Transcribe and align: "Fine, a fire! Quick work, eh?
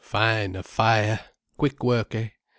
"Fine, 0.03 0.55
a 0.55 0.63
fire! 0.63 1.19
Quick 1.57 1.83
work, 1.83 2.15
eh? 2.15 2.29